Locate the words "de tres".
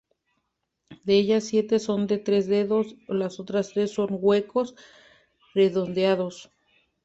2.07-2.47